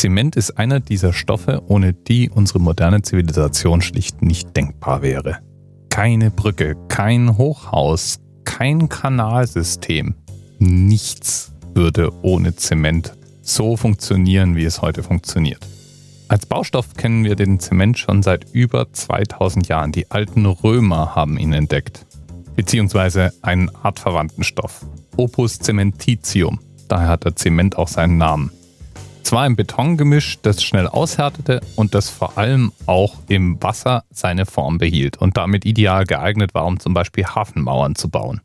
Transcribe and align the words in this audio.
Zement 0.00 0.34
ist 0.34 0.52
einer 0.52 0.80
dieser 0.80 1.12
Stoffe, 1.12 1.60
ohne 1.66 1.92
die 1.92 2.30
unsere 2.30 2.58
moderne 2.58 3.02
Zivilisation 3.02 3.82
schlicht 3.82 4.22
nicht 4.22 4.56
denkbar 4.56 5.02
wäre. 5.02 5.40
Keine 5.90 6.30
Brücke, 6.30 6.74
kein 6.88 7.36
Hochhaus, 7.36 8.18
kein 8.44 8.88
Kanalsystem, 8.88 10.14
nichts 10.58 11.52
würde 11.74 12.12
ohne 12.22 12.56
Zement 12.56 13.12
so 13.42 13.76
funktionieren, 13.76 14.56
wie 14.56 14.64
es 14.64 14.80
heute 14.80 15.02
funktioniert. 15.02 15.68
Als 16.28 16.46
Baustoff 16.46 16.94
kennen 16.94 17.24
wir 17.24 17.36
den 17.36 17.60
Zement 17.60 17.98
schon 17.98 18.22
seit 18.22 18.46
über 18.54 18.90
2000 18.90 19.68
Jahren. 19.68 19.92
Die 19.92 20.10
alten 20.10 20.46
Römer 20.46 21.14
haben 21.14 21.36
ihn 21.36 21.52
entdeckt, 21.52 22.06
beziehungsweise 22.56 23.34
einen 23.42 23.68
artverwandten 23.68 24.44
Stoff, 24.44 24.86
Opus 25.18 25.58
cementitium. 25.58 26.58
Daher 26.88 27.08
hat 27.08 27.26
der 27.26 27.36
Zement 27.36 27.76
auch 27.76 27.88
seinen 27.88 28.16
Namen. 28.16 28.50
Zwar 29.22 29.42
ein 29.42 29.56
Betongemisch, 29.56 30.38
das 30.42 30.62
schnell 30.62 30.88
aushärtete 30.88 31.60
und 31.76 31.94
das 31.94 32.10
vor 32.10 32.36
allem 32.38 32.72
auch 32.86 33.16
im 33.28 33.62
Wasser 33.62 34.04
seine 34.10 34.46
Form 34.46 34.78
behielt 34.78 35.18
und 35.18 35.36
damit 35.36 35.64
ideal 35.64 36.04
geeignet 36.04 36.54
war, 36.54 36.66
um 36.66 36.80
zum 36.80 36.94
Beispiel 36.94 37.24
Hafenmauern 37.24 37.94
zu 37.94 38.08
bauen. 38.08 38.40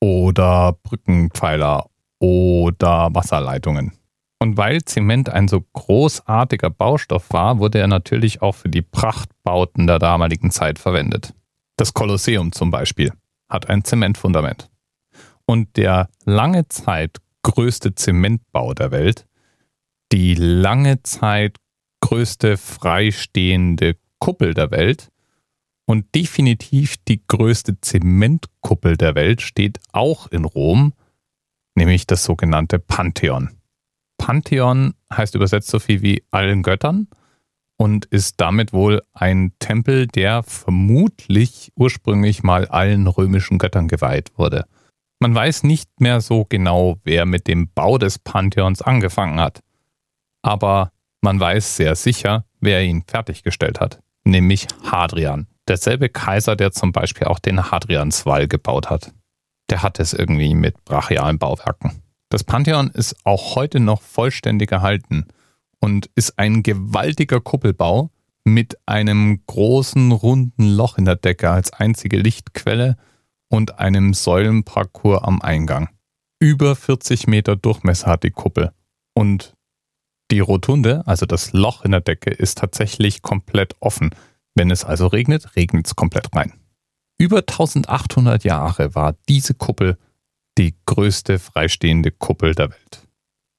Oder 0.00 0.76
Brückenpfeiler 0.82 1.86
oder 2.18 3.14
Wasserleitungen. 3.14 3.92
Und 4.38 4.56
weil 4.56 4.82
Zement 4.82 5.28
ein 5.28 5.48
so 5.48 5.64
großartiger 5.72 6.70
Baustoff 6.70 7.32
war, 7.32 7.58
wurde 7.58 7.78
er 7.78 7.86
natürlich 7.86 8.42
auch 8.42 8.56
für 8.56 8.68
die 8.68 8.82
Prachtbauten 8.82 9.86
der 9.86 9.98
damaligen 9.98 10.50
Zeit 10.50 10.78
verwendet. 10.78 11.32
Das 11.76 11.94
Kolosseum 11.94 12.52
zum 12.52 12.70
Beispiel 12.70 13.12
hat 13.48 13.68
ein 13.68 13.84
Zementfundament. 13.84 14.68
Und 15.46 15.76
der 15.76 16.08
lange 16.24 16.68
Zeit 16.68 17.18
größte 17.42 17.94
Zementbau 17.94 18.74
der 18.74 18.90
Welt, 18.90 19.26
die 20.12 20.34
lange 20.34 21.02
Zeit 21.02 21.56
größte 22.00 22.58
freistehende 22.58 23.96
Kuppel 24.18 24.52
der 24.54 24.70
Welt 24.70 25.08
und 25.86 26.14
definitiv 26.14 26.96
die 27.08 27.22
größte 27.26 27.80
Zementkuppel 27.80 28.96
der 28.96 29.14
Welt 29.14 29.40
steht 29.40 29.80
auch 29.92 30.26
in 30.28 30.44
Rom, 30.44 30.92
nämlich 31.74 32.06
das 32.06 32.24
sogenannte 32.24 32.78
Pantheon. 32.78 33.50
Pantheon 34.18 34.94
heißt 35.12 35.34
übersetzt 35.34 35.68
so 35.68 35.78
viel 35.78 36.02
wie 36.02 36.22
allen 36.30 36.62
Göttern 36.62 37.08
und 37.78 38.04
ist 38.04 38.40
damit 38.40 38.72
wohl 38.72 39.02
ein 39.12 39.52
Tempel, 39.58 40.06
der 40.06 40.42
vermutlich 40.42 41.72
ursprünglich 41.74 42.42
mal 42.42 42.68
allen 42.68 43.06
römischen 43.06 43.58
Göttern 43.58 43.88
geweiht 43.88 44.30
wurde. 44.36 44.66
Man 45.18 45.34
weiß 45.34 45.62
nicht 45.62 46.00
mehr 46.00 46.20
so 46.20 46.44
genau, 46.48 46.98
wer 47.02 47.26
mit 47.26 47.48
dem 47.48 47.68
Bau 47.74 47.96
des 47.96 48.18
Pantheons 48.18 48.82
angefangen 48.82 49.40
hat. 49.40 49.60
Aber 50.42 50.92
man 51.20 51.38
weiß 51.38 51.76
sehr 51.76 51.94
sicher, 51.94 52.44
wer 52.60 52.82
ihn 52.82 53.04
fertiggestellt 53.06 53.80
hat, 53.80 54.00
nämlich 54.24 54.66
Hadrian. 54.84 55.46
Derselbe 55.68 56.08
Kaiser, 56.08 56.56
der 56.56 56.72
zum 56.72 56.92
Beispiel 56.92 57.28
auch 57.28 57.38
den 57.38 57.70
Hadrianswall 57.70 58.48
gebaut 58.48 58.90
hat. 58.90 59.12
Der 59.70 59.82
hat 59.82 60.00
es 60.00 60.12
irgendwie 60.12 60.54
mit 60.54 60.84
brachialen 60.84 61.38
Bauwerken. 61.38 62.02
Das 62.28 62.42
Pantheon 62.42 62.90
ist 62.90 63.14
auch 63.24 63.54
heute 63.54 63.78
noch 63.78 64.02
vollständig 64.02 64.72
erhalten 64.72 65.26
und 65.80 66.10
ist 66.14 66.38
ein 66.38 66.62
gewaltiger 66.62 67.40
Kuppelbau 67.40 68.10
mit 68.44 68.76
einem 68.86 69.42
großen 69.46 70.10
runden 70.12 70.68
Loch 70.68 70.98
in 70.98 71.04
der 71.04 71.16
Decke 71.16 71.50
als 71.50 71.72
einzige 71.72 72.18
Lichtquelle 72.18 72.96
und 73.48 73.78
einem 73.78 74.14
Säulenparcours 74.14 75.22
am 75.22 75.42
Eingang. 75.42 75.90
Über 76.40 76.74
40 76.74 77.28
Meter 77.28 77.54
Durchmesser 77.54 78.08
hat 78.08 78.24
die 78.24 78.30
Kuppel 78.30 78.72
und 79.14 79.54
die 80.32 80.40
Rotunde, 80.40 81.06
also 81.06 81.26
das 81.26 81.52
Loch 81.52 81.84
in 81.84 81.90
der 81.90 82.00
Decke, 82.00 82.30
ist 82.30 82.56
tatsächlich 82.56 83.20
komplett 83.20 83.76
offen. 83.80 84.14
Wenn 84.54 84.70
es 84.70 84.82
also 84.82 85.06
regnet, 85.06 85.56
regnet 85.56 85.86
es 85.86 85.94
komplett 85.94 86.34
rein. 86.34 86.54
Über 87.18 87.38
1800 87.40 88.42
Jahre 88.42 88.94
war 88.94 89.14
diese 89.28 89.52
Kuppel 89.52 89.98
die 90.56 90.74
größte 90.86 91.38
freistehende 91.38 92.10
Kuppel 92.10 92.54
der 92.54 92.70
Welt. 92.70 93.06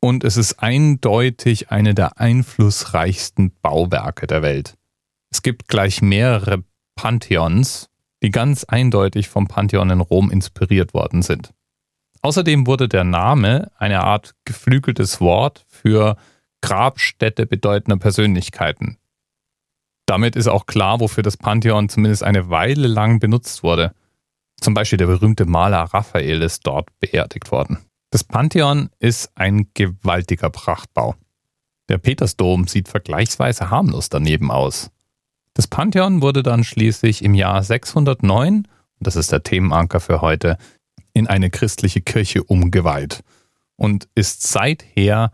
Und 0.00 0.24
es 0.24 0.38
ist 0.38 0.60
eindeutig 0.60 1.70
eine 1.70 1.94
der 1.94 2.18
einflussreichsten 2.18 3.52
Bauwerke 3.60 4.26
der 4.26 4.40
Welt. 4.42 4.74
Es 5.30 5.42
gibt 5.42 5.68
gleich 5.68 6.00
mehrere 6.00 6.64
Pantheons, 6.94 7.90
die 8.22 8.30
ganz 8.30 8.64
eindeutig 8.64 9.28
vom 9.28 9.46
Pantheon 9.46 9.90
in 9.90 10.00
Rom 10.00 10.30
inspiriert 10.30 10.94
worden 10.94 11.20
sind. 11.20 11.52
Außerdem 12.22 12.66
wurde 12.66 12.88
der 12.88 13.04
Name 13.04 13.70
eine 13.76 14.04
Art 14.04 14.34
geflügeltes 14.44 15.20
Wort 15.20 15.66
für 15.68 16.16
Grabstätte 16.62 17.46
bedeutender 17.46 17.98
Persönlichkeiten. 17.98 18.96
Damit 20.06 20.36
ist 20.36 20.48
auch 20.48 20.66
klar, 20.66 21.00
wofür 21.00 21.22
das 21.22 21.36
Pantheon 21.36 21.88
zumindest 21.88 22.22
eine 22.22 22.48
Weile 22.48 22.88
lang 22.88 23.20
benutzt 23.20 23.62
wurde. 23.62 23.94
Zum 24.60 24.74
Beispiel 24.74 24.96
der 24.96 25.06
berühmte 25.06 25.44
Maler 25.44 25.82
Raphael 25.82 26.42
ist 26.42 26.66
dort 26.66 26.88
beerdigt 26.98 27.52
worden. 27.52 27.78
Das 28.10 28.24
Pantheon 28.24 28.90
ist 28.98 29.30
ein 29.34 29.68
gewaltiger 29.74 30.50
Prachtbau. 30.50 31.14
Der 31.88 31.98
Petersdom 31.98 32.66
sieht 32.66 32.88
vergleichsweise 32.88 33.70
harmlos 33.70 34.08
daneben 34.08 34.50
aus. 34.50 34.90
Das 35.54 35.66
Pantheon 35.66 36.22
wurde 36.22 36.42
dann 36.42 36.64
schließlich 36.64 37.22
im 37.22 37.34
Jahr 37.34 37.62
609, 37.62 38.56
und 38.56 38.66
das 38.98 39.16
ist 39.16 39.32
der 39.32 39.42
Themenanker 39.42 40.00
für 40.00 40.20
heute, 40.20 40.56
in 41.12 41.26
eine 41.26 41.50
christliche 41.50 42.00
Kirche 42.00 42.42
umgeweiht 42.42 43.22
und 43.76 44.08
ist 44.14 44.42
seither 44.44 45.32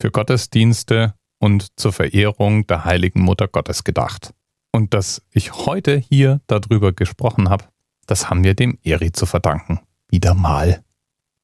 für 0.00 0.10
Gottesdienste 0.10 1.14
und 1.38 1.78
zur 1.78 1.92
Verehrung 1.92 2.66
der 2.66 2.84
heiligen 2.84 3.20
Mutter 3.20 3.48
Gottes 3.48 3.84
gedacht. 3.84 4.32
Und 4.72 4.94
dass 4.94 5.22
ich 5.32 5.52
heute 5.52 5.96
hier 5.96 6.40
darüber 6.46 6.92
gesprochen 6.92 7.48
habe, 7.48 7.64
das 8.06 8.30
haben 8.30 8.44
wir 8.44 8.54
dem 8.54 8.78
Eri 8.82 9.12
zu 9.12 9.26
verdanken. 9.26 9.80
Wieder 10.08 10.34
mal. 10.34 10.82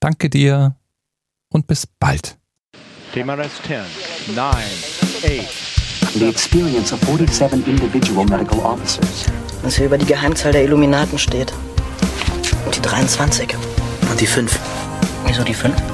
Danke 0.00 0.30
dir 0.30 0.76
und 1.48 1.66
bis 1.66 1.86
bald. 1.86 2.38
TMRS 3.12 3.62
10, 3.66 4.34
9, 4.34 4.46
8. 4.46 5.74
The 6.14 6.28
experience 6.28 6.92
of 6.92 7.00
47 7.00 7.66
individual 7.66 8.24
medical 8.24 8.60
officers. 8.60 9.26
Was 9.62 9.76
hier 9.76 9.86
über 9.86 9.98
die 9.98 10.06
Geheimzahl 10.06 10.52
der 10.52 10.64
Illuminaten 10.64 11.18
steht. 11.18 11.52
Und 12.64 12.76
die 12.76 12.82
23. 12.82 13.54
Und 14.10 14.20
die 14.20 14.26
5. 14.26 14.58
Wieso 15.26 15.42
die 15.42 15.54
5? 15.54 15.93